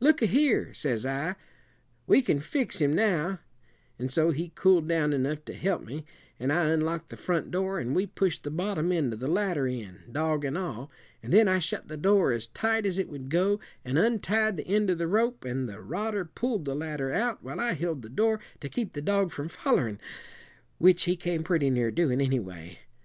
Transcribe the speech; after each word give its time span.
'Look 0.00 0.20
a 0.20 0.26
here,' 0.26 0.74
says 0.74 1.06
I, 1.06 1.36
'we 2.08 2.22
can 2.22 2.40
fix 2.40 2.80
him 2.80 2.92
now;' 2.92 3.38
and 4.00 4.10
so 4.10 4.32
he 4.32 4.50
cooled 4.56 4.88
down 4.88 5.12
enough 5.12 5.44
to 5.44 5.52
help 5.52 5.84
me, 5.84 6.04
and 6.40 6.52
I 6.52 6.70
unlocked 6.70 7.08
the 7.10 7.16
front 7.16 7.52
door, 7.52 7.78
and 7.78 7.94
we 7.94 8.04
pushed 8.06 8.42
the 8.42 8.50
bottom 8.50 8.90
end 8.90 9.12
of 9.12 9.20
the 9.20 9.30
ladder 9.30 9.68
in, 9.68 10.02
dog 10.10 10.44
and 10.44 10.58
all; 10.58 10.90
an' 11.22 11.30
then 11.30 11.46
I 11.46 11.60
shut 11.60 11.86
the 11.86 11.96
door 11.96 12.32
as 12.32 12.48
tight 12.48 12.84
as 12.84 12.98
it 12.98 13.08
would 13.08 13.28
go 13.30 13.60
an' 13.84 13.96
untied 13.96 14.56
the 14.56 14.66
end 14.66 14.90
of 14.90 14.98
the 14.98 15.06
rope, 15.06 15.44
an' 15.46 15.66
the 15.66 15.80
rodder 15.80 16.24
pulled 16.24 16.64
the 16.64 16.74
ladder 16.74 17.12
out 17.12 17.44
while 17.44 17.60
I 17.60 17.74
held 17.74 18.02
the 18.02 18.08
door 18.08 18.40
to 18.62 18.68
keep 18.68 18.92
the 18.94 19.00
dog 19.00 19.30
from 19.30 19.48
follerin', 19.48 20.00
which 20.78 21.04
he 21.04 21.14
came 21.14 21.44
pretty 21.44 21.70
near 21.70 21.92
doin', 21.92 22.20
anyway. 22.20 22.80